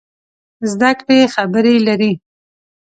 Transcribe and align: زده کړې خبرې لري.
زده 0.71 0.91
کړې 0.99 1.19
خبرې 1.35 1.75
لري. 1.87 2.11